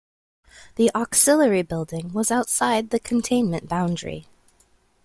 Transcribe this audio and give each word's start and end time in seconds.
The 0.77 0.89
auxiliary 0.95 1.61
building 1.61 2.11
was 2.11 2.31
outside 2.31 2.89
the 2.89 2.99
containment 2.99 3.67
boundary. 3.69 4.25